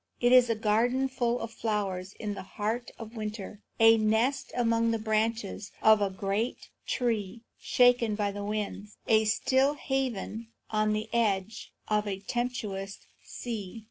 It 0.19 0.31
is 0.31 0.49
a 0.49 0.55
garden 0.55 1.07
full 1.07 1.39
of 1.41 1.51
flowers 1.51 2.13
in 2.13 2.33
the 2.33 2.41
heart 2.41 2.89
of 2.97 3.15
winter; 3.15 3.61
a 3.79 3.97
nest 3.97 4.51
among 4.57 4.89
the 4.89 4.97
branches 4.97 5.71
of 5.79 6.01
a 6.01 6.09
great 6.09 6.69
tree 6.87 7.41
shaken 7.59 8.15
by 8.15 8.31
the 8.31 8.43
winds; 8.43 8.97
a 9.07 9.25
still 9.25 9.75
haven 9.75 10.47
on 10.71 10.93
the 10.93 11.07
edge 11.13 11.71
of 11.87 12.07
a 12.07 12.17
tempestuous 12.19 13.05
sea. 13.21 13.79